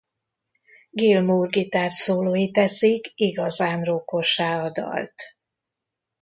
Gilmour 0.89 1.49
gitárszólói 1.49 2.51
teszik 2.51 3.11
igazán 3.15 3.79
rockossá 3.81 4.61
a 4.63 4.69
dalt. 4.71 5.15